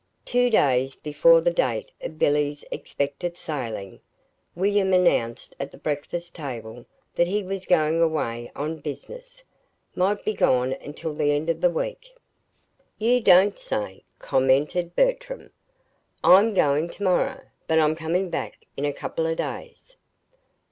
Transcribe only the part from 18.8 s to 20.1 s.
a couple of days."